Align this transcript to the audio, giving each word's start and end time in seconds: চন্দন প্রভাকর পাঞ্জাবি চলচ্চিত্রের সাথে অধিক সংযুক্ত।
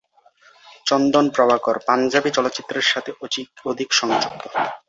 চন্দন 0.85 1.25
প্রভাকর 1.35 1.75
পাঞ্জাবি 1.87 2.29
চলচ্চিত্রের 2.33 2.85
সাথে 2.87 3.11
অধিক 3.65 3.89
সংযুক্ত। 3.93 4.43